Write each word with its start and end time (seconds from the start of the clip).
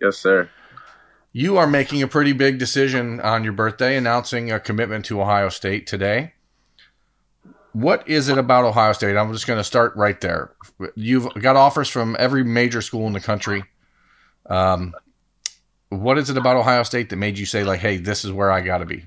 Yes, 0.00 0.18
sir. 0.18 0.48
You 1.32 1.56
are 1.56 1.66
making 1.66 2.02
a 2.02 2.08
pretty 2.08 2.32
big 2.32 2.58
decision 2.58 3.20
on 3.20 3.44
your 3.44 3.52
birthday, 3.52 3.96
announcing 3.96 4.50
a 4.50 4.58
commitment 4.58 5.04
to 5.06 5.20
Ohio 5.20 5.48
State 5.48 5.86
today. 5.86 6.32
What 7.72 8.08
is 8.08 8.28
it 8.28 8.38
about 8.38 8.64
Ohio 8.64 8.92
State? 8.92 9.16
I'm 9.16 9.32
just 9.32 9.46
going 9.46 9.58
to 9.58 9.64
start 9.64 9.94
right 9.94 10.20
there. 10.20 10.52
You've 10.94 11.32
got 11.34 11.56
offers 11.56 11.88
from 11.88 12.16
every 12.18 12.42
major 12.42 12.80
school 12.80 13.06
in 13.06 13.12
the 13.12 13.20
country. 13.20 13.64
Um, 14.46 14.94
what 15.90 16.18
is 16.18 16.30
it 16.30 16.36
about 16.36 16.56
Ohio 16.56 16.82
State 16.82 17.10
that 17.10 17.16
made 17.16 17.38
you 17.38 17.46
say, 17.46 17.64
like, 17.64 17.80
hey, 17.80 17.98
this 17.98 18.24
is 18.24 18.32
where 18.32 18.50
I 18.50 18.60
got 18.62 18.78
to 18.78 18.86
be? 18.86 19.04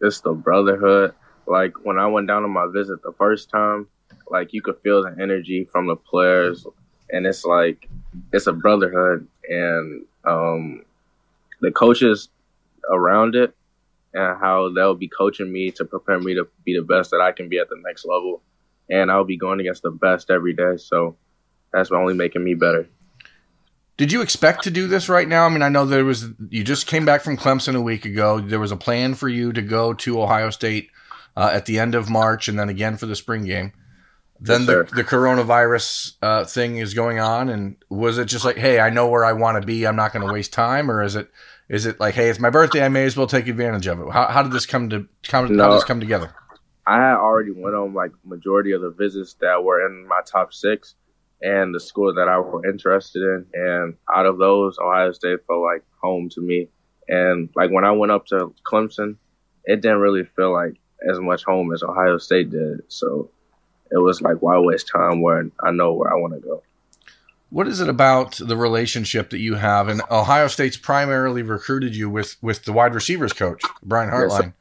It's 0.00 0.20
the 0.20 0.32
brotherhood. 0.32 1.14
Like 1.46 1.84
when 1.84 1.98
I 1.98 2.06
went 2.06 2.28
down 2.28 2.44
on 2.44 2.50
my 2.50 2.66
visit 2.72 3.02
the 3.02 3.12
first 3.12 3.50
time, 3.50 3.88
like 4.30 4.52
you 4.52 4.62
could 4.62 4.78
feel 4.82 5.02
the 5.02 5.14
energy 5.20 5.68
from 5.70 5.86
the 5.86 5.96
players, 5.96 6.66
and 7.10 7.26
it's 7.26 7.44
like 7.44 7.88
it's 8.32 8.46
a 8.46 8.52
brotherhood, 8.52 9.26
and 9.48 10.04
um, 10.24 10.84
the 11.60 11.70
coaches 11.70 12.28
around 12.90 13.34
it 13.34 13.54
and 14.14 14.38
how 14.38 14.70
they'll 14.74 14.94
be 14.94 15.08
coaching 15.08 15.50
me 15.50 15.70
to 15.72 15.84
prepare 15.84 16.18
me 16.20 16.34
to 16.34 16.46
be 16.64 16.76
the 16.76 16.82
best 16.82 17.10
that 17.10 17.20
I 17.20 17.32
can 17.32 17.48
be 17.48 17.58
at 17.58 17.68
the 17.68 17.80
next 17.84 18.04
level. 18.04 18.42
And 18.90 19.10
I'll 19.10 19.24
be 19.24 19.38
going 19.38 19.60
against 19.60 19.82
the 19.82 19.90
best 19.90 20.30
every 20.30 20.52
day. 20.52 20.76
So 20.76 21.16
that's 21.72 21.90
only 21.90 22.14
making 22.14 22.44
me 22.44 22.54
better. 22.54 22.88
Did 23.96 24.10
you 24.10 24.22
expect 24.22 24.64
to 24.64 24.70
do 24.70 24.86
this 24.86 25.08
right 25.08 25.28
now? 25.28 25.46
I 25.46 25.48
mean, 25.48 25.62
I 25.62 25.68
know 25.68 25.84
there 25.84 26.04
was 26.04 26.26
you 26.50 26.64
just 26.64 26.86
came 26.86 27.04
back 27.04 27.22
from 27.22 27.36
Clemson 27.36 27.76
a 27.76 27.80
week 27.80 28.04
ago. 28.04 28.40
There 28.40 28.58
was 28.58 28.72
a 28.72 28.76
plan 28.76 29.14
for 29.14 29.28
you 29.28 29.52
to 29.52 29.62
go 29.62 29.92
to 29.94 30.20
Ohio 30.20 30.50
State 30.50 30.90
uh, 31.36 31.50
at 31.52 31.66
the 31.66 31.78
end 31.78 31.94
of 31.94 32.10
March 32.10 32.48
and 32.48 32.58
then 32.58 32.68
again 32.68 32.96
for 32.96 33.06
the 33.06 33.16
spring 33.16 33.44
game. 33.44 33.72
Then 34.44 34.62
yes, 34.62 34.90
the, 34.90 34.96
the 34.96 35.04
coronavirus 35.04 36.14
uh, 36.20 36.44
thing 36.44 36.78
is 36.78 36.94
going 36.94 37.20
on, 37.20 37.48
and 37.48 37.76
was 37.88 38.18
it 38.18 38.24
just 38.24 38.44
like, 38.44 38.56
hey, 38.56 38.80
I 38.80 38.90
know 38.90 39.08
where 39.08 39.24
I 39.24 39.34
want 39.34 39.60
to 39.60 39.64
be, 39.64 39.86
I'm 39.86 39.94
not 39.94 40.12
going 40.12 40.26
to 40.26 40.32
waste 40.32 40.52
time, 40.52 40.90
or 40.90 41.00
is 41.00 41.14
it 41.14 41.30
is 41.68 41.86
it 41.86 42.00
like, 42.00 42.14
hey, 42.14 42.28
it's 42.28 42.40
my 42.40 42.50
birthday, 42.50 42.84
I 42.84 42.88
may 42.88 43.04
as 43.04 43.16
well 43.16 43.28
take 43.28 43.46
advantage 43.46 43.86
of 43.86 44.00
it? 44.00 44.10
How, 44.10 44.26
how 44.26 44.42
did 44.42 44.50
this 44.50 44.66
come 44.66 44.90
to 44.90 45.06
come? 45.22 45.56
No, 45.56 45.62
how 45.62 45.70
did 45.70 45.76
this 45.76 45.84
come 45.84 46.00
together? 46.00 46.34
I 46.88 46.96
had 46.96 47.14
already 47.18 47.52
went 47.52 47.76
on 47.76 47.94
like 47.94 48.10
majority 48.24 48.72
of 48.72 48.80
the 48.80 48.90
visits 48.90 49.34
that 49.34 49.62
were 49.62 49.86
in 49.86 50.08
my 50.08 50.20
top 50.26 50.52
six, 50.52 50.96
and 51.40 51.72
the 51.72 51.78
school 51.78 52.12
that 52.12 52.26
I 52.28 52.40
were 52.40 52.66
interested 52.68 53.22
in, 53.22 53.46
and 53.54 53.94
out 54.12 54.26
of 54.26 54.38
those, 54.38 54.76
Ohio 54.80 55.12
State 55.12 55.38
felt 55.46 55.62
like 55.62 55.84
home 56.02 56.28
to 56.30 56.40
me. 56.40 56.68
And 57.06 57.48
like 57.54 57.70
when 57.70 57.84
I 57.84 57.92
went 57.92 58.10
up 58.10 58.26
to 58.26 58.52
Clemson, 58.66 59.18
it 59.64 59.82
didn't 59.82 60.00
really 60.00 60.24
feel 60.24 60.52
like 60.52 60.80
as 61.08 61.20
much 61.20 61.44
home 61.44 61.72
as 61.72 61.84
Ohio 61.84 62.18
State 62.18 62.50
did. 62.50 62.80
So 62.88 63.30
it 63.92 63.98
was 63.98 64.20
like, 64.20 64.38
why 64.40 64.58
waste 64.58 64.88
time 64.88 65.20
where 65.20 65.48
I 65.60 65.70
know 65.70 65.92
where 65.92 66.12
I 66.12 66.16
want 66.16 66.34
to 66.34 66.40
go. 66.40 66.62
What 67.50 67.68
is 67.68 67.80
it 67.80 67.88
about 67.88 68.36
the 68.36 68.56
relationship 68.56 69.30
that 69.30 69.40
you 69.40 69.56
have? 69.56 69.88
And 69.88 70.00
Ohio 70.10 70.48
State's 70.48 70.78
primarily 70.78 71.42
recruited 71.42 71.94
you 71.94 72.08
with 72.08 72.36
with 72.42 72.64
the 72.64 72.72
wide 72.72 72.94
receivers 72.94 73.32
coach, 73.32 73.62
Brian 73.82 74.10
Hartline. 74.10 74.40
Yes, 74.42 74.52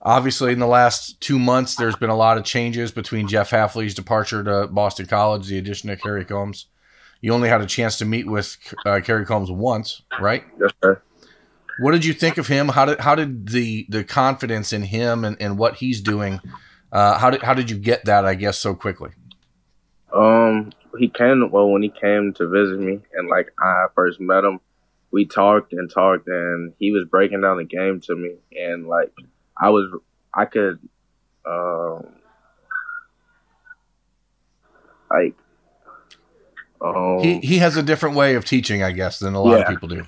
Obviously, 0.00 0.52
in 0.52 0.60
the 0.60 0.66
last 0.66 1.20
two 1.20 1.38
months, 1.38 1.74
there's 1.74 1.96
been 1.96 2.10
a 2.10 2.16
lot 2.16 2.38
of 2.38 2.44
changes 2.44 2.92
between 2.92 3.26
Jeff 3.26 3.50
Hafley's 3.50 3.94
departure 3.94 4.44
to 4.44 4.68
Boston 4.68 5.06
College, 5.06 5.48
the 5.48 5.58
addition 5.58 5.90
of 5.90 6.00
Kerry 6.00 6.24
Coombs. 6.24 6.66
You 7.20 7.32
only 7.32 7.48
had 7.48 7.60
a 7.60 7.66
chance 7.66 7.98
to 7.98 8.04
meet 8.04 8.28
with 8.28 8.56
uh, 8.86 9.00
Kerry 9.02 9.26
Coombs 9.26 9.50
once, 9.50 10.02
right? 10.20 10.44
Yes, 10.60 10.70
sir. 10.82 11.02
What 11.80 11.92
did 11.92 12.04
you 12.04 12.12
think 12.12 12.38
of 12.38 12.46
him? 12.46 12.68
How 12.68 12.84
did 12.84 13.00
how 13.00 13.16
did 13.16 13.48
the 13.48 13.86
the 13.88 14.04
confidence 14.04 14.72
in 14.72 14.82
him 14.82 15.24
and, 15.24 15.36
and 15.40 15.58
what 15.58 15.76
he's 15.76 16.00
doing? 16.00 16.40
Uh, 16.90 17.18
how 17.18 17.30
did 17.30 17.42
how 17.42 17.54
did 17.54 17.70
you 17.70 17.76
get 17.76 18.04
that? 18.06 18.24
I 18.24 18.34
guess 18.34 18.58
so 18.58 18.74
quickly. 18.74 19.10
Um, 20.12 20.72
he 20.98 21.08
came 21.08 21.50
well 21.50 21.70
when 21.70 21.82
he 21.82 21.90
came 21.90 22.32
to 22.34 22.48
visit 22.48 22.80
me, 22.80 23.00
and 23.14 23.28
like 23.28 23.52
I 23.60 23.86
first 23.94 24.20
met 24.20 24.44
him, 24.44 24.60
we 25.10 25.26
talked 25.26 25.72
and 25.72 25.90
talked, 25.90 26.28
and 26.28 26.72
he 26.78 26.92
was 26.92 27.06
breaking 27.10 27.42
down 27.42 27.58
the 27.58 27.64
game 27.64 28.00
to 28.02 28.16
me, 28.16 28.36
and 28.56 28.86
like 28.86 29.12
I 29.56 29.70
was, 29.70 29.90
I 30.32 30.44
could, 30.44 30.78
um, 31.44 32.06
like, 35.10 35.34
um, 36.80 37.20
he 37.20 37.40
he 37.40 37.58
has 37.58 37.76
a 37.76 37.82
different 37.82 38.16
way 38.16 38.34
of 38.34 38.44
teaching, 38.44 38.82
I 38.82 38.92
guess, 38.92 39.18
than 39.18 39.34
a 39.34 39.40
lot 39.40 39.58
yeah. 39.58 39.62
of 39.62 39.68
people 39.68 39.88
do. 39.88 40.04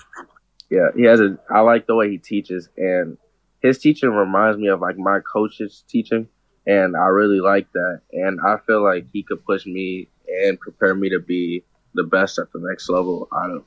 Yeah, 0.70 0.88
he 0.94 1.02
has 1.02 1.20
a. 1.20 1.38
I 1.50 1.60
like 1.60 1.86
the 1.86 1.94
way 1.94 2.10
he 2.10 2.18
teaches, 2.18 2.68
and 2.76 3.18
his 3.60 3.78
teaching 3.78 4.10
reminds 4.10 4.58
me 4.58 4.68
of 4.68 4.80
like 4.80 4.96
my 4.96 5.20
coach's 5.20 5.84
teaching, 5.88 6.28
and 6.66 6.96
I 6.96 7.06
really 7.06 7.40
like 7.40 7.70
that. 7.72 8.00
And 8.12 8.40
I 8.46 8.56
feel 8.66 8.82
like 8.82 9.06
he 9.12 9.22
could 9.22 9.44
push 9.44 9.66
me 9.66 10.08
and 10.44 10.58
prepare 10.60 10.94
me 10.94 11.10
to 11.10 11.18
be 11.18 11.64
the 11.94 12.04
best 12.04 12.38
at 12.38 12.52
the 12.52 12.60
next 12.60 12.88
level 12.88 13.28
out 13.34 13.50
of 13.50 13.64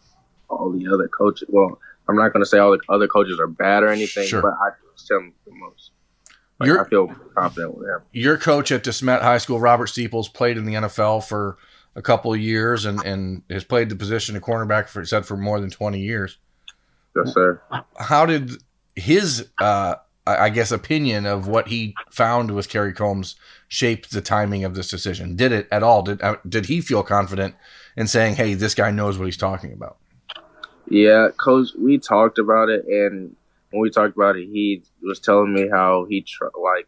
all 0.50 0.72
the 0.72 0.88
other 0.88 1.08
coaches. 1.08 1.48
Well, 1.52 1.80
I'm 2.08 2.16
not 2.16 2.34
going 2.34 2.44
to 2.44 2.50
say 2.50 2.60
all 2.60 2.72
the 2.72 2.80
other 2.90 3.08
coaches 3.08 3.40
are 3.40 3.48
bad 3.48 3.84
or 3.84 3.90
anything, 3.90 4.28
sure. 4.28 4.42
but 4.42 4.54
I 4.54 4.70
trust 4.82 5.12
him 5.12 5.34
the 5.46 5.54
most. 5.54 5.92
Like, 6.60 6.70
I 6.70 6.90
feel 6.90 7.08
confident 7.36 7.78
with 7.78 7.88
him. 7.88 8.00
Your 8.12 8.38
coach 8.38 8.72
at 8.72 8.84
DeSmet 8.84 9.22
High 9.22 9.40
School, 9.40 9.60
Robert 9.60 9.88
Steeples, 9.88 10.30
played 10.30 10.58
in 10.58 10.66
the 10.66 10.76
NFL 10.76 11.26
for 11.26 11.58
a 11.96 12.02
couple 12.02 12.34
of 12.34 12.40
years 12.40 12.86
and, 12.86 13.04
and 13.04 13.42
has 13.50 13.64
played 13.64 13.90
the 13.90 13.96
position 13.96 14.36
of 14.36 14.44
cornerback 14.44 14.88
for 14.88 15.04
said 15.06 15.26
for 15.26 15.36
more 15.36 15.60
than 15.60 15.70
20 15.70 16.00
years. 16.00 16.38
Yes, 17.16 17.34
sir. 17.34 17.62
How 17.98 18.26
did 18.26 18.52
his 18.96 19.50
uh, 19.60 19.96
I 20.26 20.50
guess, 20.50 20.72
opinion 20.72 21.26
of 21.26 21.48
what 21.48 21.68
he 21.68 21.96
found 22.10 22.52
with 22.52 22.70
Kerry 22.70 22.94
Coombs 22.94 23.36
shaped 23.68 24.12
the 24.12 24.22
timing 24.22 24.64
of 24.64 24.74
this 24.74 24.88
decision. 24.88 25.36
Did 25.36 25.52
it 25.52 25.68
at 25.70 25.84
all? 25.84 26.02
Did 26.02 26.22
uh, 26.22 26.38
did 26.48 26.68
he 26.68 26.80
feel 26.80 27.04
confident 27.04 27.56
in 27.98 28.08
saying, 28.08 28.36
"Hey, 28.36 28.54
this 28.54 28.74
guy 28.74 28.90
knows 28.92 29.18
what 29.18 29.26
he's 29.26 29.38
talking 29.38 29.74
about"? 29.74 29.98
Yeah, 30.90 31.28
coach. 31.36 31.70
We 31.78 31.98
talked 31.98 32.40
about 32.40 32.70
it, 32.70 32.86
and 32.86 33.36
when 33.72 33.82
we 33.82 33.90
talked 33.90 34.16
about 34.16 34.38
it, 34.38 34.48
he 34.48 34.84
was 35.02 35.20
telling 35.20 35.54
me 35.54 35.68
how 35.70 36.06
he 36.10 36.22
tr- 36.22 36.46
like 36.62 36.88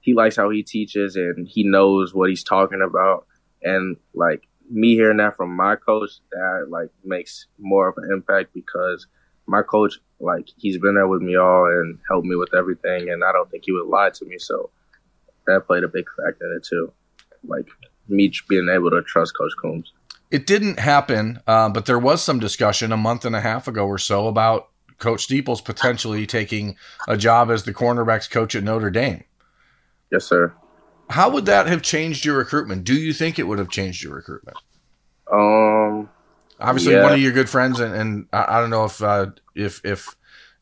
he 0.00 0.14
likes 0.14 0.36
how 0.36 0.48
he 0.48 0.62
teaches, 0.62 1.16
and 1.16 1.46
he 1.46 1.62
knows 1.62 2.14
what 2.14 2.30
he's 2.30 2.44
talking 2.44 2.80
about, 2.80 3.26
and 3.62 3.96
like 4.14 4.48
me 4.70 4.94
hearing 4.94 5.18
that 5.18 5.36
from 5.36 5.54
my 5.54 5.76
coach, 5.76 6.10
that 6.32 6.68
like 6.70 6.88
makes 7.04 7.48
more 7.58 7.88
of 7.88 7.98
an 7.98 8.10
impact 8.10 8.54
because 8.54 9.06
my 9.46 9.62
coach 9.62 9.98
like 10.20 10.48
he's 10.56 10.78
been 10.78 10.94
there 10.94 11.08
with 11.08 11.22
me 11.22 11.36
all 11.36 11.66
and 11.66 11.98
helped 12.08 12.26
me 12.26 12.36
with 12.36 12.54
everything, 12.54 13.10
and 13.10 13.22
I 13.24 13.32
don't 13.32 13.50
think 13.50 13.64
he 13.66 13.72
would 13.72 13.86
lie 13.86 14.10
to 14.10 14.24
me. 14.24 14.36
So 14.38 14.70
that 15.46 15.66
played 15.66 15.84
a 15.84 15.88
big 15.88 16.06
factor 16.16 16.46
in 16.46 16.56
it 16.56 16.64
too, 16.64 16.92
like 17.44 17.66
me 18.08 18.32
being 18.48 18.68
able 18.68 18.90
to 18.90 19.02
trust 19.02 19.36
Coach 19.36 19.52
Coombs. 19.60 19.92
It 20.30 20.46
didn't 20.46 20.80
happen, 20.80 21.40
uh, 21.46 21.68
but 21.68 21.86
there 21.86 21.98
was 21.98 22.22
some 22.22 22.40
discussion 22.40 22.92
a 22.92 22.96
month 22.96 23.24
and 23.24 23.36
a 23.36 23.40
half 23.40 23.68
ago 23.68 23.86
or 23.86 23.98
so 23.98 24.26
about 24.26 24.68
Coach 24.98 25.22
Steeples 25.22 25.60
potentially 25.60 26.26
taking 26.26 26.76
a 27.06 27.16
job 27.16 27.50
as 27.50 27.62
the 27.64 27.74
cornerbacks 27.74 28.28
coach 28.28 28.54
at 28.54 28.64
Notre 28.64 28.90
Dame. 28.90 29.24
Yes, 30.10 30.24
sir. 30.24 30.52
How 31.10 31.30
would 31.30 31.46
that 31.46 31.66
have 31.68 31.82
changed 31.82 32.24
your 32.24 32.36
recruitment? 32.38 32.84
Do 32.84 32.94
you 32.94 33.12
think 33.12 33.38
it 33.38 33.44
would 33.44 33.58
have 33.58 33.68
changed 33.68 34.02
your 34.02 34.14
recruitment? 34.14 34.56
Um, 35.32 36.08
Obviously, 36.58 36.94
yeah. 36.94 37.02
one 37.02 37.12
of 37.12 37.20
your 37.20 37.32
good 37.32 37.50
friends, 37.50 37.80
and, 37.80 37.94
and 37.94 38.26
I, 38.32 38.56
I, 38.56 38.60
don't 38.60 38.70
know 38.70 38.84
if 38.84 39.02
uh, 39.02 39.26
if 39.54 39.84
if 39.84 40.16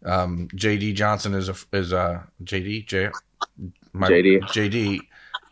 um, 0.05 0.49
JD 0.49 0.95
Johnson 0.95 1.35
is 1.35 1.49
a 1.49 1.55
is 1.73 1.93
a 1.93 2.27
JD 2.43 2.87
J 2.87 3.11
my, 3.93 4.09
JD 4.09 4.43
JD 4.43 5.01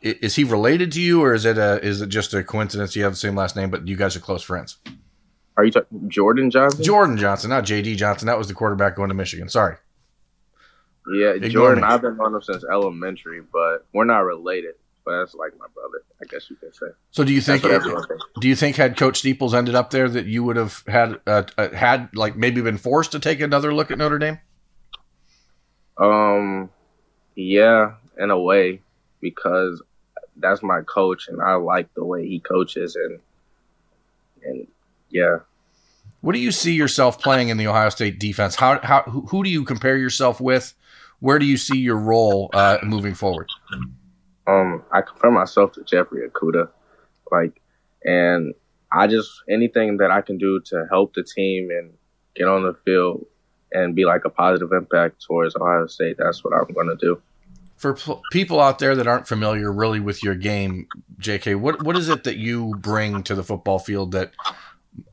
is 0.03 0.35
he 0.35 0.43
related 0.43 0.91
to 0.93 1.01
you, 1.01 1.23
or 1.23 1.33
is 1.33 1.45
it 1.45 1.59
a 1.59 1.81
is 1.85 2.01
it 2.01 2.09
just 2.09 2.35
a 2.35 2.43
coincidence 2.43 2.97
you 2.97 3.05
have 3.05 3.13
the 3.13 3.19
same 3.19 3.37
last 3.37 3.55
name, 3.55 3.71
but 3.71 3.87
you 3.87 3.97
guys 3.97 4.17
are 4.17 4.21
close 4.21 4.43
friends? 4.43 4.79
Are 5.57 5.65
you 5.65 5.71
talking 5.71 6.09
Jordan 6.09 6.51
Johnson? 6.51 6.83
Jordan 6.83 7.17
Johnson, 7.17 7.51
not 7.51 7.65
JD 7.65 7.97
Johnson. 7.97 8.27
That 8.27 8.39
was 8.39 8.49
the 8.49 8.55
quarterback 8.55 8.97
going 8.97 9.11
to 9.11 9.15
Michigan. 9.15 9.49
Sorry. 9.49 9.77
Yeah, 11.13 11.31
Ignore 11.31 11.51
Jordan. 11.51 11.83
Me. 11.83 11.89
I've 11.89 12.01
been 12.01 12.17
knowing 12.17 12.35
him 12.35 12.43
since 12.43 12.65
elementary, 12.65 13.43
but 13.53 13.87
we're 13.93 14.05
not 14.05 14.21
related 14.21 14.75
but 15.05 15.19
that's 15.19 15.35
like 15.35 15.53
my 15.59 15.67
brother, 15.75 16.05
I 16.21 16.27
guess 16.27 16.49
you 16.51 16.57
could 16.57 16.75
say. 16.75 16.87
So 17.11 17.25
do 17.25 17.33
you 17.33 17.41
think? 17.41 17.63
do 17.63 18.49
you 18.49 18.57
think 18.57 18.77
had 18.77 18.97
Coach 18.97 19.19
Steeples 19.19 19.55
ended 19.55 19.75
up 19.75 19.91
there 19.91 20.09
that 20.09 20.27
you 20.27 20.45
would 20.45 20.57
have 20.57 20.83
had 20.87 21.21
uh, 21.27 21.45
uh, 21.59 21.71
had 21.71 22.09
like 22.15 22.37
maybe 22.37 22.61
been 22.61 22.79
forced 22.79 23.13
to 23.13 23.19
take 23.19 23.41
another 23.41 23.75
look 23.75 23.91
at 23.91 23.99
Notre 23.99 24.19
Dame? 24.19 24.39
Um, 25.99 26.71
yeah, 27.35 27.95
in 28.19 28.31
a 28.31 28.39
way, 28.39 28.81
because 29.21 29.83
that's 30.37 30.63
my 30.63 30.83
coach, 30.83 31.29
and 31.29 31.43
I 31.43 31.55
like 31.55 31.93
the 31.95 32.05
way 32.05 32.27
he 32.27 32.41
coaches, 32.41 32.97
and 32.97 33.19
and 34.45 34.67
yeah. 35.11 35.39
What 36.21 36.35
do 36.35 36.39
you 36.39 36.53
see 36.53 36.75
yourself 36.75 37.21
playing 37.21 37.49
in 37.49 37.57
the 37.57 37.67
Ohio 37.67 37.89
State 37.89 38.21
defense? 38.21 38.55
How 38.55 38.79
how 38.81 39.03
who, 39.03 39.23
who 39.23 39.43
do 39.43 39.51
you 39.51 39.65
compare 39.65 39.97
yourself 39.97 40.41
with? 40.41 40.75
Where 41.19 41.39
do 41.39 41.47
you 41.47 41.57
see 41.57 41.79
your 41.79 41.99
role 41.99 42.51
uh, 42.53 42.79
moving 42.83 43.15
forward? 43.15 43.49
Um, 44.47 44.83
I 44.91 45.03
compare 45.03 45.31
myself 45.31 45.73
to 45.73 45.85
Jeffrey 45.85 46.29
Okudah, 46.29 46.69
like, 47.31 47.61
and 48.05 48.55
I 48.93 49.07
just 49.07 49.31
anything 49.49 49.99
that 49.99 50.11
I 50.11 50.21
can 50.21 50.39
do 50.39 50.61
to 50.67 50.87
help 50.91 51.15
the 51.15 51.23
team 51.23 51.71
and 51.71 51.93
get 52.35 52.49
on 52.49 52.63
the 52.63 52.75
field 52.85 53.25
and 53.73 53.95
be 53.95 54.05
like 54.05 54.25
a 54.25 54.31
positive 54.31 54.73
impact 54.73 55.23
towards 55.27 55.57
Ohio 55.57 55.87
State. 55.87 56.17
That's 56.19 56.45
what 56.45 56.53
I'm 56.53 56.73
going 56.75 56.89
to 56.89 56.97
do. 56.97 57.23
For 57.77 57.95
pl- 57.95 58.21
people 58.31 58.61
out 58.61 58.79
there 58.79 58.95
that 58.95 59.07
aren't 59.07 59.27
familiar 59.27 59.73
really 59.73 60.01
with 60.01 60.23
your 60.23 60.35
game, 60.35 60.87
JK, 61.21 61.59
what 61.59 61.83
what 61.83 61.97
is 61.97 62.09
it 62.09 62.25
that 62.25 62.37
you 62.37 62.75
bring 62.79 63.23
to 63.25 63.35
the 63.35 63.43
football 63.43 63.79
field 63.79 64.13
that 64.13 64.33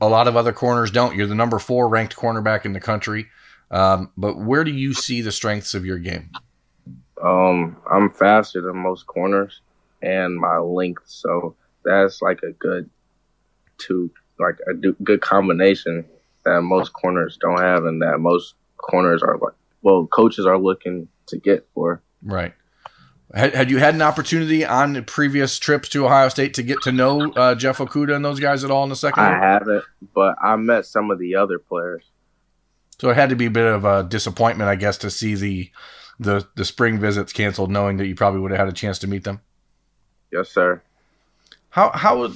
A 0.01 0.09
lot 0.09 0.27
of 0.27 0.35
other 0.35 0.51
corners 0.53 0.91
don't. 0.91 1.15
You're 1.15 1.27
the 1.27 1.35
number 1.35 1.59
four 1.59 1.87
ranked 1.87 2.15
cornerback 2.15 2.65
in 2.65 2.73
the 2.73 2.79
country. 2.79 3.27
Um, 3.71 4.11
but 4.17 4.37
where 4.37 4.63
do 4.63 4.71
you 4.71 4.93
see 4.93 5.21
the 5.21 5.31
strengths 5.31 5.73
of 5.73 5.85
your 5.85 5.99
game? 5.99 6.31
Um, 7.21 7.77
I'm 7.89 8.10
faster 8.12 8.62
than 8.62 8.77
most 8.77 9.07
corners, 9.07 9.62
and 10.01 10.38
my 10.38 10.57
length, 10.57 11.04
so 11.06 11.56
that's 11.83 12.21
like 12.21 12.42
a 12.44 12.51
good 12.51 12.89
two, 13.77 14.12
like 14.39 14.57
a 14.68 14.74
good 14.74 15.21
combination 15.21 16.06
that 16.45 16.62
most 16.62 16.94
corners 16.94 17.38
don't 17.39 17.60
have, 17.60 17.86
and 17.86 18.01
that 18.01 18.19
most 18.19 18.56
corners 18.77 19.21
are 19.21 19.38
like, 19.38 19.54
well, 19.81 20.07
coaches 20.07 20.45
are 20.45 20.57
looking 20.57 21.07
to 21.27 21.38
get 21.38 21.68
for. 21.74 22.01
Right. 22.24 22.54
Had, 23.33 23.54
had 23.54 23.69
you 23.69 23.77
had 23.77 23.94
an 23.94 24.01
opportunity 24.01 24.65
on 24.65 25.04
previous 25.06 25.60
trips 25.60 25.88
to 25.89 26.06
Ohio 26.06 26.30
State 26.30 26.56
to 26.56 26.63
get 26.63 26.81
to 26.81 26.92
know 26.92 27.31
uh, 27.33 27.54
Jeff 27.54 27.77
Okudah 27.77 28.15
and 28.15 28.25
those 28.25 28.39
guys 28.39 28.63
at 28.63 28.72
all 28.72 28.83
in 28.83 28.89
the 28.89 28.95
second? 28.95 29.24
I 29.24 29.38
haven't, 29.38 29.83
but 30.15 30.36
I 30.42 30.56
met 30.56 30.86
some 30.86 31.12
of 31.12 31.19
the 31.19 31.36
other 31.36 31.60
players. 31.60 32.04
So 33.00 33.10
it 33.10 33.15
had 33.15 33.30
to 33.30 33.36
be 33.36 33.45
a 33.45 33.51
bit 33.51 33.68
of 33.68 33.86
a 33.86 34.04
disappointment, 34.04 34.69
I 34.69 34.75
guess, 34.75 34.98
to 35.00 35.12
see 35.12 35.36
the 35.36 35.69
the 36.19 36.48
the 36.56 36.66
spring 36.66 37.00
visits 37.00 37.33
canceled, 37.33 37.71
knowing 37.71 37.98
that 37.98 38.07
you 38.07 38.16
probably 38.16 38.39
would 38.42 38.51
have 38.51 38.60
had 38.60 38.68
a 38.68 38.74
chance 38.74 39.00
to 39.00 39.07
meet 39.07 39.24
them. 39.24 39.42
Yes, 40.31 40.50
sir. 40.50 40.81
How 41.69 41.92
how 41.92 42.19
would 42.19 42.36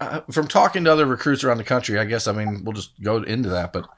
uh, 0.00 0.20
from 0.30 0.48
talking 0.48 0.84
to 0.84 0.92
other 0.92 1.06
recruits 1.06 1.44
around 1.44 1.58
the 1.58 1.64
country? 1.64 1.98
I 1.98 2.04
guess 2.04 2.26
I 2.26 2.32
mean 2.32 2.64
we'll 2.64 2.72
just 2.72 3.00
go 3.00 3.22
into 3.22 3.48
that, 3.50 3.72
but 3.72 3.88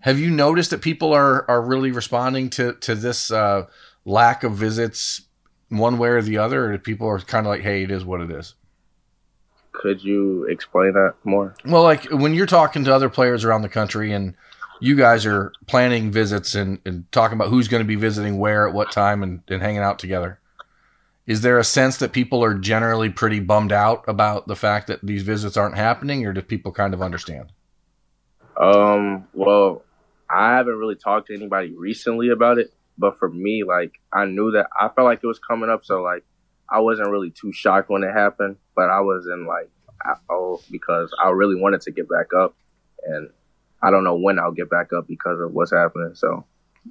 have 0.00 0.18
you 0.18 0.30
noticed 0.30 0.70
that 0.70 0.82
people 0.82 1.12
are 1.12 1.48
are 1.50 1.62
really 1.62 1.90
responding 1.90 2.50
to 2.50 2.74
to 2.74 2.94
this 2.94 3.30
uh, 3.30 3.66
lack 4.04 4.44
of 4.44 4.52
visits 4.52 5.22
one 5.68 5.98
way 5.98 6.10
or 6.10 6.22
the 6.22 6.38
other, 6.38 6.72
or 6.72 6.78
people 6.78 7.08
are 7.08 7.18
kind 7.18 7.46
of 7.46 7.50
like, 7.50 7.62
"Hey, 7.62 7.82
it 7.82 7.90
is 7.90 8.04
what 8.04 8.20
it 8.20 8.30
is." 8.30 8.54
Could 9.72 10.02
you 10.02 10.44
explain 10.44 10.92
that 10.92 11.14
more? 11.24 11.54
Well, 11.64 11.82
like 11.82 12.06
when 12.10 12.34
you're 12.34 12.46
talking 12.46 12.84
to 12.84 12.94
other 12.94 13.10
players 13.10 13.44
around 13.44 13.62
the 13.62 13.68
country 13.68 14.12
and 14.12 14.34
you 14.80 14.96
guys 14.96 15.26
are 15.26 15.52
planning 15.66 16.10
visits 16.10 16.54
and, 16.54 16.78
and 16.84 17.10
talking 17.12 17.36
about 17.36 17.48
who's 17.48 17.68
going 17.68 17.82
to 17.82 17.86
be 17.86 17.96
visiting 17.96 18.38
where 18.38 18.66
at 18.68 18.74
what 18.74 18.92
time 18.92 19.22
and, 19.22 19.42
and 19.48 19.62
hanging 19.62 19.80
out 19.80 19.98
together. 19.98 20.38
Is 21.26 21.40
there 21.40 21.58
a 21.58 21.64
sense 21.64 21.96
that 21.98 22.12
people 22.12 22.44
are 22.44 22.54
generally 22.54 23.10
pretty 23.10 23.40
bummed 23.40 23.72
out 23.72 24.04
about 24.06 24.46
the 24.46 24.54
fact 24.54 24.86
that 24.86 25.04
these 25.04 25.22
visits 25.22 25.56
aren't 25.56 25.76
happening, 25.76 26.24
or 26.24 26.32
do 26.32 26.40
people 26.40 26.70
kind 26.70 26.94
of 26.94 27.02
understand? 27.02 27.50
Um, 28.60 29.26
well, 29.34 29.82
I 30.30 30.56
haven't 30.56 30.76
really 30.76 30.94
talked 30.94 31.26
to 31.28 31.34
anybody 31.34 31.74
recently 31.76 32.28
about 32.28 32.58
it, 32.58 32.72
but 32.96 33.18
for 33.18 33.28
me, 33.28 33.64
like 33.64 34.00
I 34.12 34.26
knew 34.26 34.52
that 34.52 34.68
I 34.78 34.88
felt 34.88 35.06
like 35.06 35.20
it 35.22 35.26
was 35.26 35.40
coming 35.40 35.68
up, 35.68 35.84
so 35.84 36.00
like 36.02 36.24
I 36.70 36.80
wasn't 36.80 37.10
really 37.10 37.30
too 37.30 37.52
shocked 37.52 37.90
when 37.90 38.04
it 38.04 38.12
happened, 38.12 38.56
but 38.76 38.88
I 38.88 39.00
was 39.00 39.26
in 39.26 39.46
like 39.46 39.70
oh 40.30 40.62
because 40.70 41.12
I 41.22 41.30
really 41.30 41.60
wanted 41.60 41.80
to 41.82 41.90
get 41.90 42.08
back 42.08 42.32
up, 42.36 42.54
and 43.04 43.30
I 43.86 43.90
don't 43.92 44.02
know 44.02 44.16
when 44.16 44.40
I'll 44.40 44.50
get 44.50 44.68
back 44.68 44.92
up 44.92 45.06
because 45.06 45.40
of 45.40 45.52
what's 45.52 45.70
happening. 45.70 46.10
So, 46.14 46.44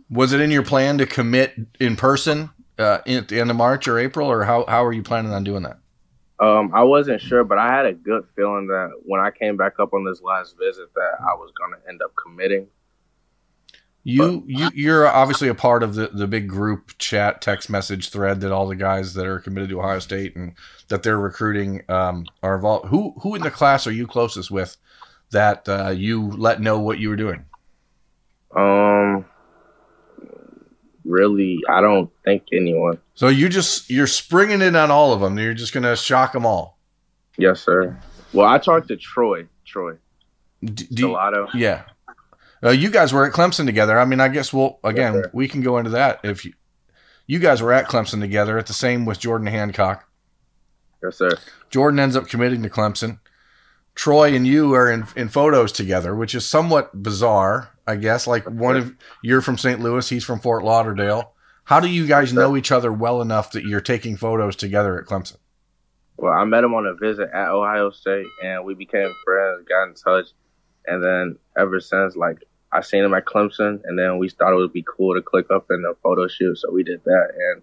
was 0.09 0.31
it 0.31 0.39
in 0.39 0.49
your 0.49 0.63
plan 0.63 0.97
to 0.99 1.05
commit 1.05 1.53
in 1.77 1.97
person 1.97 2.51
uh, 2.79 2.99
at 3.05 3.27
the 3.27 3.41
end 3.41 3.51
of 3.51 3.57
March 3.57 3.85
or 3.89 3.99
April, 3.99 4.31
or 4.31 4.43
how 4.43 4.63
how 4.69 4.85
are 4.85 4.93
you 4.93 5.03
planning 5.03 5.33
on 5.33 5.43
doing 5.43 5.63
that? 5.63 5.77
Um, 6.39 6.71
I 6.73 6.83
wasn't 6.83 7.19
sure, 7.19 7.43
but 7.43 7.57
I 7.57 7.67
had 7.67 7.85
a 7.85 7.93
good 7.93 8.23
feeling 8.33 8.67
that 8.67 8.91
when 9.03 9.19
I 9.19 9.31
came 9.31 9.57
back 9.57 9.73
up 9.77 9.93
on 9.93 10.05
this 10.05 10.21
last 10.21 10.55
visit, 10.57 10.93
that 10.93 11.17
I 11.19 11.35
was 11.35 11.51
going 11.59 11.79
to 11.79 11.89
end 11.89 12.01
up 12.01 12.13
committing. 12.15 12.67
You 14.05 14.39
but, 14.39 14.49
you 14.49 14.69
you're 14.73 15.07
obviously 15.07 15.49
a 15.49 15.55
part 15.55 15.83
of 15.83 15.95
the 15.95 16.07
the 16.07 16.27
big 16.27 16.47
group 16.47 16.97
chat 16.97 17.41
text 17.41 17.69
message 17.69 18.09
thread 18.09 18.39
that 18.39 18.53
all 18.53 18.67
the 18.67 18.75
guys 18.77 19.15
that 19.15 19.25
are 19.25 19.39
committed 19.39 19.69
to 19.71 19.79
Ohio 19.79 19.99
State 19.99 20.37
and 20.37 20.53
that 20.87 21.03
they're 21.03 21.19
recruiting 21.19 21.81
um, 21.89 22.25
are 22.41 22.55
involved. 22.55 22.87
Who 22.87 23.15
who 23.21 23.35
in 23.35 23.41
the 23.41 23.51
class 23.51 23.85
are 23.85 23.91
you 23.91 24.07
closest 24.07 24.49
with 24.49 24.77
that 25.31 25.67
uh, 25.67 25.89
you 25.89 26.29
let 26.31 26.61
know 26.61 26.79
what 26.79 26.99
you 26.99 27.09
were 27.09 27.15
doing? 27.15 27.45
Um, 28.55 29.25
really, 31.03 31.59
I 31.69 31.81
don't 31.81 32.09
think 32.23 32.43
anyone. 32.53 32.99
So 33.15 33.27
you 33.27 33.49
just 33.49 33.89
you're 33.89 34.07
springing 34.07 34.61
it 34.61 34.75
on 34.75 34.91
all 34.91 35.13
of 35.13 35.21
them. 35.21 35.37
You're 35.37 35.53
just 35.53 35.73
gonna 35.73 35.95
shock 35.95 36.33
them 36.33 36.45
all. 36.45 36.77
Yes, 37.37 37.61
sir. 37.61 37.97
Well, 38.33 38.47
I 38.47 38.57
talked 38.57 38.87
to 38.89 38.97
Troy. 38.97 39.47
Troy. 39.65 39.93
D- 40.63 40.87
Yeah. 41.53 41.83
Uh, 42.63 42.69
you 42.69 42.89
guys 42.89 43.13
were 43.13 43.25
at 43.25 43.33
Clemson 43.33 43.65
together. 43.65 43.99
I 43.99 44.05
mean, 44.05 44.19
I 44.19 44.27
guess 44.29 44.51
we'll 44.53 44.79
again 44.83 45.15
yes, 45.15 45.25
we 45.33 45.47
can 45.47 45.61
go 45.61 45.77
into 45.77 45.91
that 45.91 46.19
if 46.23 46.45
you 46.45 46.53
you 47.27 47.39
guys 47.39 47.61
were 47.61 47.73
at 47.73 47.87
Clemson 47.87 48.19
together 48.21 48.57
at 48.57 48.65
the 48.67 48.73
same 48.73 49.05
with 49.05 49.19
Jordan 49.19 49.47
Hancock. 49.47 50.07
Yes, 51.03 51.17
sir. 51.17 51.29
Jordan 51.69 51.99
ends 51.99 52.15
up 52.15 52.27
committing 52.27 52.63
to 52.63 52.69
Clemson. 52.69 53.19
Troy 53.95 54.35
and 54.35 54.45
you 54.45 54.73
are 54.75 54.91
in, 54.91 55.07
in 55.15 55.29
photos 55.29 55.71
together, 55.71 56.15
which 56.15 56.35
is 56.35 56.45
somewhat 56.45 57.01
bizarre, 57.01 57.71
I 57.87 57.95
guess. 57.95 58.27
Like 58.27 58.49
one 58.49 58.75
of 58.75 58.93
you're 59.23 59.41
from 59.41 59.57
St. 59.57 59.79
Louis, 59.79 60.07
he's 60.07 60.25
from 60.25 60.39
Fort 60.39 60.63
Lauderdale. 60.63 61.31
How 61.63 61.79
do 61.79 61.87
you 61.87 62.05
guys 62.05 62.31
know 62.31 62.55
each 62.55 62.71
other 62.71 62.91
well 62.91 63.21
enough 63.21 63.51
that 63.53 63.63
you're 63.63 63.81
taking 63.81 64.17
photos 64.17 64.55
together 64.55 64.99
at 64.99 65.05
Clemson? 65.05 65.37
Well, 66.17 66.31
I 66.31 66.43
met 66.45 66.63
him 66.63 66.73
on 66.73 66.85
a 66.85 66.93
visit 66.93 67.29
at 67.33 67.49
Ohio 67.49 67.89
State, 67.89 68.27
and 68.43 68.63
we 68.63 68.73
became 68.73 69.11
friends, 69.25 69.65
got 69.67 69.83
in 69.85 69.95
touch, 69.95 70.27
and 70.85 71.03
then 71.03 71.37
ever 71.57 71.79
since, 71.79 72.15
like 72.15 72.43
I 72.71 72.81
seen 72.81 73.03
him 73.03 73.13
at 73.13 73.25
Clemson, 73.25 73.81
and 73.83 73.97
then 73.97 74.17
we 74.17 74.29
thought 74.29 74.53
it 74.53 74.57
would 74.57 74.73
be 74.73 74.85
cool 74.85 75.15
to 75.15 75.21
click 75.21 75.47
up 75.49 75.67
in 75.71 75.83
a 75.89 75.95
photo 75.95 76.27
shoot, 76.27 76.57
so 76.57 76.71
we 76.71 76.83
did 76.83 77.03
that, 77.05 77.29
and 77.35 77.61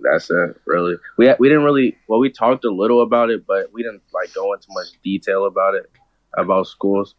that's 0.00 0.30
it. 0.30 0.60
Really, 0.66 0.96
we 1.16 1.32
we 1.38 1.48
didn't 1.48 1.64
really 1.64 1.96
well, 2.08 2.20
we 2.20 2.30
talked 2.30 2.64
a 2.64 2.70
little 2.70 3.02
about 3.02 3.30
it, 3.30 3.46
but 3.46 3.72
we 3.72 3.82
didn't 3.82 4.02
like 4.12 4.32
go 4.34 4.52
into 4.52 4.66
much 4.70 4.88
detail 5.02 5.46
about 5.46 5.74
it 5.74 5.90
about 6.36 6.66
schools, 6.66 7.14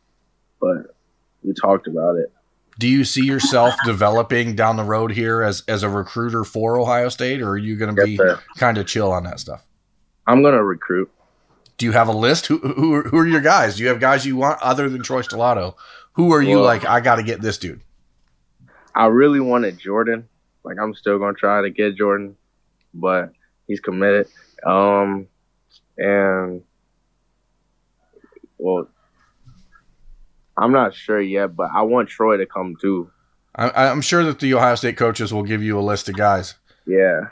but 0.59 0.95
we 1.43 1.53
talked 1.53 1.87
about 1.87 2.15
it. 2.15 2.31
Do 2.77 2.87
you 2.87 3.03
see 3.03 3.25
yourself 3.25 3.75
developing 3.85 4.55
down 4.55 4.77
the 4.77 4.83
road 4.83 5.11
here 5.11 5.41
as 5.41 5.63
as 5.67 5.83
a 5.83 5.89
recruiter 5.89 6.43
for 6.43 6.79
Ohio 6.79 7.09
State, 7.09 7.41
or 7.41 7.49
are 7.49 7.57
you 7.57 7.75
going 7.75 7.93
to 7.93 8.05
be 8.05 8.19
kind 8.57 8.77
of 8.77 8.87
chill 8.87 9.11
on 9.11 9.23
that 9.23 9.39
stuff? 9.39 9.65
I'm 10.25 10.41
going 10.41 10.53
to 10.53 10.63
recruit. 10.63 11.11
Do 11.77 11.85
you 11.85 11.91
have 11.91 12.07
a 12.07 12.13
list? 12.13 12.47
Who, 12.47 12.59
who 12.59 13.01
who 13.01 13.17
are 13.17 13.27
your 13.27 13.41
guys? 13.41 13.77
Do 13.77 13.83
you 13.83 13.89
have 13.89 13.99
guys 13.99 14.25
you 14.25 14.37
want 14.37 14.61
other 14.61 14.87
than 14.89 15.03
Troy 15.03 15.21
Stellato? 15.21 15.75
Who 16.13 16.31
are 16.33 16.41
you 16.41 16.57
well, 16.57 16.65
like? 16.65 16.85
I 16.85 16.99
got 16.99 17.15
to 17.15 17.23
get 17.23 17.41
this 17.41 17.57
dude. 17.57 17.81
I 18.95 19.07
really 19.07 19.39
wanted 19.39 19.77
Jordan. 19.77 20.27
Like 20.63 20.77
I'm 20.79 20.93
still 20.93 21.17
going 21.17 21.35
to 21.35 21.39
try 21.39 21.61
to 21.61 21.69
get 21.69 21.95
Jordan 21.95 22.35
but 23.00 23.31
he's 23.68 23.80
committed. 23.80 24.28
Um, 24.66 25.28
and 25.98 26.63
well, 28.57 28.90
I'm 30.57 30.72
not 30.72 30.94
sure 30.94 31.22
yet, 31.22 31.56
but 31.56 31.69
I 31.74 31.84
want 31.84 32.10
Troy 32.10 32.38
to 32.38 32.46
come 32.46 32.75
too. 32.80 33.10
I, 33.56 33.88
am 33.88 34.01
sure 34.01 34.24
that 34.24 34.39
the 34.39 34.53
Ohio 34.53 34.75
State 34.75 34.96
coaches 34.96 35.34
will 35.34 35.44
give 35.44 35.62
you 35.63 35.77
a 35.77 35.82
list 35.82 36.08
of 36.08 36.15
guys. 36.15 36.56
Yeah. 36.86 37.29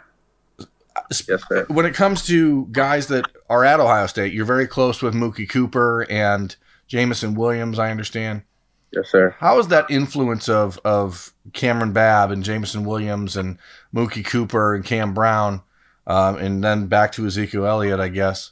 Yes, 1.10 1.44
sir. 1.48 1.66
When 1.70 1.86
it 1.86 1.94
comes 1.94 2.26
to 2.28 2.66
guys 2.72 3.08
that 3.08 3.26
are 3.50 3.64
at 3.64 3.80
Ohio 3.80 4.08
State, 4.08 4.34
you're 4.34 4.46
very 4.46 4.68
close 4.68 5.02
with 5.02 5.14
Mookie 5.14 5.48
Cooper 5.48 6.06
and 6.10 6.56
Jameson 6.88 7.34
Williams, 7.36 7.80
I 7.80 7.92
understand. 7.92 8.42
Yes, 8.92 9.10
sir. 9.10 9.36
How 9.40 9.60
is 9.60 9.68
that 9.68 9.90
influence 9.92 10.48
of 10.48 10.80
of 10.86 11.34
Kamryn 11.52 11.94
Babb 11.94 12.32
and 12.32 12.44
Jameson 12.44 12.86
Williams 12.86 13.36
and 13.36 13.58
Mookie 13.94 14.26
Cooper 14.26 14.76
and 14.76 14.86
Cam 14.86 15.14
Brown, 15.14 15.62
um, 16.06 16.38
and 16.38 16.64
then 16.64 16.88
back 16.88 17.12
to 17.14 17.26
Ezekiel 17.26 17.66
Elliott, 17.66 18.00
I 18.00 18.08
guess, 18.08 18.52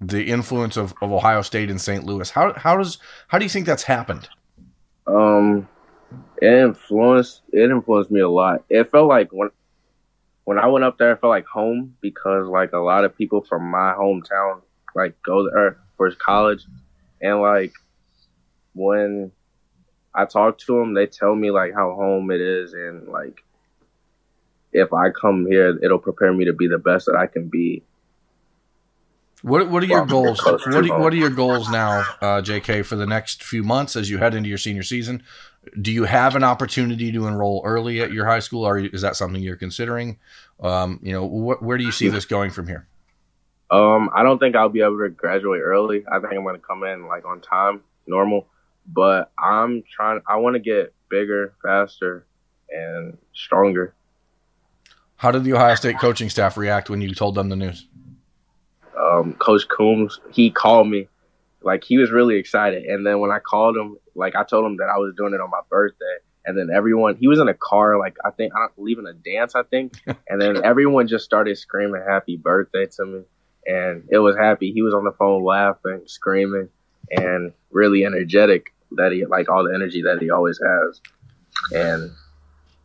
the 0.00 0.28
influence 0.28 0.76
of, 0.76 0.94
of 1.02 1.10
Ohio 1.12 1.42
State 1.42 1.70
and 1.70 1.80
St. 1.80 2.04
Louis. 2.04 2.30
How 2.30 2.52
how 2.52 2.76
does 2.76 2.98
how 3.28 3.38
do 3.38 3.44
you 3.44 3.48
think 3.48 3.66
that's 3.66 3.82
happened? 3.82 4.28
Um, 5.06 5.68
it 6.40 6.52
influenced 6.52 7.42
it 7.52 7.70
influenced 7.70 8.10
me 8.10 8.20
a 8.20 8.28
lot. 8.28 8.64
It 8.68 8.90
felt 8.90 9.08
like 9.08 9.30
when 9.32 9.50
when 10.44 10.58
I 10.58 10.66
went 10.68 10.84
up 10.84 10.98
there, 10.98 11.12
it 11.12 11.20
felt 11.20 11.30
like 11.30 11.46
home 11.46 11.96
because 12.00 12.46
like 12.46 12.72
a 12.72 12.78
lot 12.78 13.04
of 13.04 13.16
people 13.16 13.42
from 13.42 13.68
my 13.68 13.94
hometown 13.98 14.62
like 14.94 15.20
go 15.22 15.50
there 15.50 15.78
for 15.96 16.10
college, 16.12 16.64
and 17.20 17.40
like 17.40 17.72
when 18.74 19.32
I 20.14 20.26
talk 20.26 20.58
to 20.58 20.78
them, 20.78 20.94
they 20.94 21.06
tell 21.06 21.34
me 21.34 21.50
like 21.50 21.72
how 21.74 21.94
home 21.94 22.30
it 22.30 22.40
is 22.40 22.74
and 22.74 23.08
like 23.08 23.42
if 24.72 24.92
I 24.92 25.10
come 25.10 25.46
here, 25.46 25.78
it'll 25.82 25.98
prepare 25.98 26.32
me 26.32 26.46
to 26.46 26.52
be 26.52 26.66
the 26.66 26.78
best 26.78 27.06
that 27.06 27.16
I 27.16 27.26
can 27.26 27.48
be. 27.48 27.82
What 29.42 29.68
What 29.68 29.82
are 29.82 29.86
your 29.86 30.06
goals? 30.06 30.44
What 30.44 30.64
are, 30.64 31.00
what 31.00 31.12
are 31.12 31.16
your 31.16 31.30
goals 31.30 31.68
now, 31.68 32.04
uh, 32.20 32.40
J.K. 32.40 32.82
For 32.82 32.94
the 32.94 33.06
next 33.06 33.42
few 33.42 33.64
months 33.64 33.96
as 33.96 34.08
you 34.08 34.18
head 34.18 34.34
into 34.34 34.48
your 34.48 34.58
senior 34.58 34.84
season? 34.84 35.24
Do 35.80 35.92
you 35.92 36.04
have 36.04 36.36
an 36.36 36.44
opportunity 36.44 37.10
to 37.12 37.26
enroll 37.26 37.62
early 37.64 38.00
at 38.00 38.12
your 38.12 38.26
high 38.26 38.38
school, 38.38 38.64
or 38.64 38.78
is 38.78 39.02
that 39.02 39.16
something 39.16 39.42
you're 39.42 39.56
considering? 39.56 40.18
Um, 40.60 41.00
you 41.02 41.12
know, 41.12 41.28
wh- 41.28 41.62
where 41.62 41.76
do 41.76 41.84
you 41.84 41.92
see 41.92 42.08
this 42.08 42.24
going 42.24 42.50
from 42.50 42.68
here? 42.68 42.86
Um, 43.70 44.10
I 44.14 44.22
don't 44.22 44.38
think 44.38 44.54
I'll 44.54 44.68
be 44.68 44.82
able 44.82 44.98
to 45.00 45.08
graduate 45.08 45.62
early. 45.62 46.04
I 46.06 46.20
think 46.20 46.34
I'm 46.34 46.42
going 46.42 46.56
to 46.56 46.62
come 46.62 46.84
in 46.84 47.06
like 47.08 47.24
on 47.24 47.40
time, 47.40 47.82
normal. 48.06 48.46
But 48.86 49.30
I'm 49.38 49.84
trying. 49.90 50.20
I 50.28 50.36
want 50.36 50.54
to 50.54 50.60
get 50.60 50.94
bigger, 51.08 51.54
faster, 51.62 52.26
and 52.70 53.16
stronger. 53.32 53.94
How 55.16 55.30
did 55.30 55.44
the 55.44 55.52
Ohio 55.52 55.74
State 55.76 55.98
coaching 56.00 56.28
staff 56.28 56.56
react 56.56 56.90
when 56.90 57.00
you 57.00 57.14
told 57.14 57.36
them 57.36 57.48
the 57.48 57.56
news? 57.56 57.86
Um, 58.98 59.34
Coach 59.34 59.68
Coombs, 59.68 60.20
he 60.32 60.50
called 60.50 60.88
me 60.88 61.08
like 61.64 61.84
he 61.84 61.98
was 61.98 62.10
really 62.10 62.36
excited. 62.36 62.84
And 62.84 63.06
then 63.06 63.20
when 63.20 63.30
I 63.30 63.38
called 63.38 63.76
him, 63.76 63.96
like 64.14 64.36
I 64.36 64.44
told 64.44 64.64
him 64.66 64.76
that 64.78 64.88
I 64.88 64.98
was 64.98 65.14
doing 65.16 65.34
it 65.34 65.40
on 65.40 65.50
my 65.50 65.60
birthday, 65.68 66.16
and 66.44 66.58
then 66.58 66.70
everyone 66.74 67.16
he 67.16 67.28
was 67.28 67.38
in 67.38 67.48
a 67.48 67.54
car, 67.54 67.98
like 67.98 68.16
I 68.24 68.30
think 68.30 68.52
I 68.54 68.60
don't 68.60 68.72
leaving 68.76 69.06
a 69.06 69.12
dance, 69.12 69.54
I 69.54 69.62
think, 69.62 69.94
and 70.28 70.40
then 70.40 70.64
everyone 70.64 71.08
just 71.08 71.24
started 71.24 71.56
screaming 71.56 72.02
happy 72.06 72.36
birthday 72.36 72.86
to 72.96 73.04
me, 73.04 73.22
and 73.66 74.08
it 74.10 74.18
was 74.18 74.36
happy. 74.36 74.72
He 74.72 74.82
was 74.82 74.94
on 74.94 75.04
the 75.04 75.12
phone 75.12 75.44
laughing, 75.44 76.02
screaming, 76.06 76.68
and 77.10 77.52
really 77.70 78.04
energetic. 78.04 78.72
That 78.96 79.12
he 79.12 79.24
like 79.24 79.48
all 79.48 79.64
the 79.64 79.74
energy 79.74 80.02
that 80.02 80.20
he 80.20 80.28
always 80.30 80.60
has, 80.62 81.00
and 81.72 82.10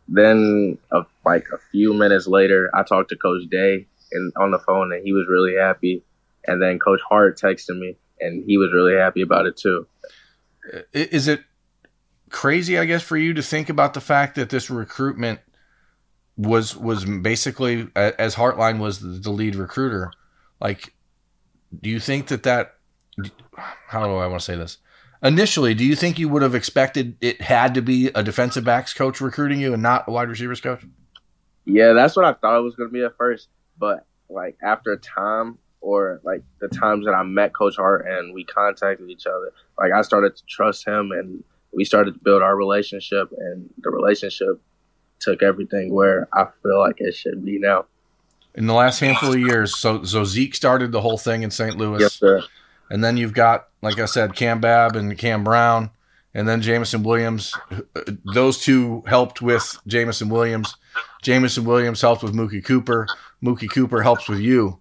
then 0.08 0.78
like 1.22 1.46
a 1.52 1.58
few 1.70 1.92
minutes 1.92 2.26
later, 2.26 2.70
I 2.74 2.82
talked 2.82 3.10
to 3.10 3.16
Coach 3.16 3.46
Day 3.50 3.86
and 4.10 4.32
on 4.36 4.50
the 4.50 4.58
phone, 4.58 4.90
and 4.90 5.04
he 5.04 5.12
was 5.12 5.26
really 5.28 5.54
happy. 5.54 6.02
And 6.46 6.62
then 6.62 6.78
Coach 6.78 7.02
Hart 7.06 7.38
texted 7.38 7.78
me, 7.78 7.98
and 8.20 8.42
he 8.42 8.56
was 8.56 8.72
really 8.72 8.94
happy 8.94 9.20
about 9.20 9.44
it 9.44 9.58
too. 9.58 9.86
Is 10.94 11.28
it 11.28 11.42
crazy, 12.30 12.78
I 12.78 12.86
guess, 12.86 13.02
for 13.02 13.18
you 13.18 13.34
to 13.34 13.42
think 13.42 13.68
about 13.68 13.92
the 13.92 14.00
fact 14.00 14.36
that 14.36 14.48
this 14.48 14.70
recruitment 14.70 15.40
was 16.38 16.74
was 16.74 17.04
basically 17.04 17.88
as 17.94 18.34
Hartline 18.36 18.78
was 18.78 19.20
the 19.20 19.30
lead 19.30 19.56
recruiter? 19.56 20.10
Like, 20.58 20.94
do 21.82 21.90
you 21.90 22.00
think 22.00 22.28
that 22.28 22.44
that 22.44 22.76
how 23.86 24.06
do 24.06 24.14
I 24.14 24.26
want 24.26 24.40
to 24.40 24.44
say 24.44 24.56
this? 24.56 24.78
Initially, 25.22 25.74
do 25.74 25.84
you 25.84 25.96
think 25.96 26.18
you 26.18 26.28
would 26.28 26.42
have 26.42 26.54
expected 26.54 27.16
it 27.20 27.40
had 27.40 27.74
to 27.74 27.82
be 27.82 28.08
a 28.14 28.22
defensive 28.22 28.64
backs 28.64 28.94
coach 28.94 29.20
recruiting 29.20 29.60
you 29.60 29.72
and 29.72 29.82
not 29.82 30.04
a 30.06 30.12
wide 30.12 30.28
receivers 30.28 30.60
coach? 30.60 30.84
Yeah, 31.64 31.92
that's 31.92 32.14
what 32.14 32.24
I 32.24 32.32
thought 32.34 32.58
it 32.58 32.62
was 32.62 32.76
going 32.76 32.88
to 32.88 32.92
be 32.92 33.02
at 33.02 33.16
first. 33.16 33.48
But 33.78 34.06
like 34.28 34.56
after 34.62 34.92
a 34.92 34.98
time, 34.98 35.58
or 35.80 36.20
like 36.24 36.42
the 36.60 36.68
times 36.68 37.04
that 37.06 37.12
I 37.12 37.22
met 37.22 37.54
Coach 37.54 37.76
Hart 37.76 38.06
and 38.06 38.34
we 38.34 38.44
contacted 38.44 39.10
each 39.10 39.26
other, 39.26 39.52
like 39.78 39.92
I 39.92 40.02
started 40.02 40.36
to 40.36 40.42
trust 40.48 40.86
him 40.86 41.12
and 41.12 41.42
we 41.72 41.84
started 41.84 42.14
to 42.14 42.20
build 42.20 42.42
our 42.42 42.56
relationship, 42.56 43.28
and 43.36 43.68
the 43.78 43.90
relationship 43.90 44.60
took 45.20 45.42
everything 45.42 45.92
where 45.92 46.28
I 46.32 46.46
feel 46.62 46.78
like 46.78 46.96
it 46.98 47.14
should 47.14 47.44
be 47.44 47.58
now. 47.58 47.86
In 48.54 48.66
the 48.66 48.74
last 48.74 49.00
handful 49.00 49.32
of 49.32 49.38
years, 49.38 49.76
so 49.76 50.02
so 50.04 50.24
Zeke 50.24 50.54
started 50.54 50.92
the 50.92 51.00
whole 51.00 51.18
thing 51.18 51.42
in 51.42 51.50
St. 51.50 51.76
Louis. 51.76 52.00
Yes, 52.00 52.14
sir. 52.14 52.42
And 52.90 53.04
then 53.04 53.16
you've 53.16 53.34
got, 53.34 53.68
like 53.82 53.98
I 53.98 54.06
said, 54.06 54.34
Cam 54.34 54.60
Babb 54.60 54.96
and 54.96 55.16
Cam 55.16 55.44
Brown, 55.44 55.90
and 56.34 56.48
then 56.48 56.62
Jameson 56.62 57.02
Williams. 57.02 57.54
Those 58.34 58.58
two 58.58 59.02
helped 59.06 59.42
with 59.42 59.78
Jameson 59.86 60.28
Williams. 60.28 60.76
Jameson 61.22 61.64
Williams 61.64 62.00
helped 62.00 62.22
with 62.22 62.34
Mookie 62.34 62.64
Cooper. 62.64 63.06
Mookie 63.42 63.70
Cooper 63.70 64.02
helps 64.02 64.28
with 64.28 64.40
you. 64.40 64.80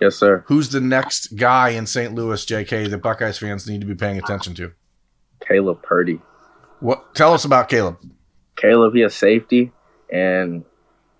Yes, 0.00 0.16
sir. 0.16 0.44
Who's 0.48 0.70
the 0.70 0.80
next 0.80 1.36
guy 1.36 1.70
in 1.70 1.86
St. 1.86 2.14
Louis, 2.14 2.44
JK, 2.44 2.90
that 2.90 2.98
Buckeyes 2.98 3.38
fans 3.38 3.68
need 3.68 3.80
to 3.80 3.86
be 3.86 3.94
paying 3.94 4.18
attention 4.18 4.54
to? 4.56 4.72
Caleb 5.46 5.82
Purdy. 5.82 6.20
What? 6.80 7.14
Tell 7.14 7.32
us 7.32 7.44
about 7.44 7.68
Caleb. 7.68 7.98
Caleb, 8.56 8.94
he 8.94 9.02
a 9.02 9.10
safety, 9.10 9.72
and 10.12 10.64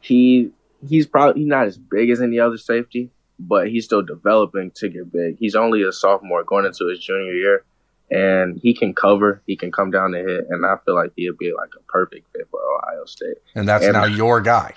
he 0.01 0.51
he's 0.87 1.07
probably 1.07 1.43
he's 1.43 1.49
not 1.49 1.67
as 1.67 1.79
big 1.79 2.11
as 2.11 2.21
any 2.21 2.39
other 2.41 2.59
safety, 2.59 3.11
but 3.49 3.69
he's 3.69 3.85
still 3.85 4.03
developing 4.03 4.71
to 4.77 4.89
get 4.89 5.13
big. 5.13 5.37
He's 5.39 5.55
only 5.55 5.83
a 5.83 5.93
sophomore 5.93 6.45
going 6.45 6.65
into 6.65 6.89
his 6.89 6.99
junior 7.01 7.33
year, 7.33 7.65
and 8.11 8.59
he 8.63 8.75
can 8.75 8.95
cover. 8.95 9.43
He 9.47 9.57
can 9.57 9.73
come 9.73 9.91
down 9.91 10.15
and 10.15 10.29
hit, 10.29 10.47
and 10.51 10.65
I 10.65 10.77
feel 10.85 10.95
like 10.95 11.13
he'll 11.17 11.37
be 11.37 11.53
like 11.57 11.71
a 11.77 11.83
perfect 11.91 12.27
fit 12.33 12.49
for 12.51 12.61
Ohio 12.61 13.05
State. 13.05 13.37
And 13.55 13.69
that's 13.69 13.85
and, 13.85 13.95
now 13.95 14.05
your 14.05 14.41
guy. 14.41 14.75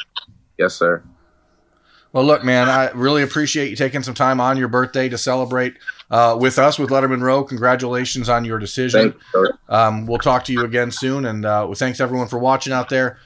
Yes, 0.57 0.75
sir. 0.75 1.03
Well, 2.13 2.23
look, 2.23 2.45
man, 2.45 2.69
I 2.69 2.91
really 2.91 3.23
appreciate 3.23 3.69
you 3.69 3.75
taking 3.75 4.01
some 4.01 4.13
time 4.13 4.39
on 4.39 4.55
your 4.55 4.69
birthday 4.69 5.09
to 5.09 5.17
celebrate 5.17 5.73
uh, 6.09 6.37
with 6.39 6.57
us 6.57 6.79
with 6.79 6.89
Letterman 6.89 7.21
Row. 7.21 7.43
Congratulations 7.43 8.29
on 8.29 8.45
your 8.45 8.57
decision. 8.57 9.13
You, 9.33 9.49
um, 9.67 10.05
we'll 10.05 10.19
talk 10.19 10.45
to 10.45 10.53
you 10.53 10.63
again 10.63 10.91
soon, 10.91 11.25
and 11.25 11.45
uh, 11.45 11.67
thanks 11.73 11.99
everyone 11.99 12.29
for 12.29 12.39
watching 12.39 12.71
out 12.71 12.87
there. 12.87 13.17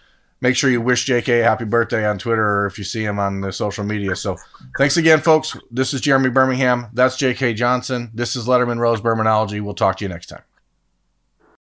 Make 0.41 0.55
sure 0.55 0.69
you 0.69 0.81
wish 0.81 1.05
JK 1.05 1.41
a 1.41 1.43
happy 1.43 1.65
birthday 1.65 2.05
on 2.05 2.17
Twitter 2.17 2.61
or 2.61 2.65
if 2.65 2.77
you 2.77 2.83
see 2.83 3.03
him 3.03 3.19
on 3.19 3.41
the 3.41 3.51
social 3.51 3.83
media. 3.83 4.15
So, 4.15 4.37
thanks 4.77 4.97
again, 4.97 5.19
folks. 5.19 5.55
This 5.69 5.93
is 5.93 6.01
Jeremy 6.01 6.29
Birmingham. 6.29 6.87
That's 6.93 7.17
JK 7.17 7.55
Johnson. 7.55 8.09
This 8.13 8.35
is 8.35 8.47
Letterman 8.47 8.77
Row's 8.77 9.01
Bermanology. 9.01 9.61
We'll 9.61 9.73
talk 9.73 9.97
to 9.97 10.05
you 10.05 10.09
next 10.09 10.27
time. 10.27 10.43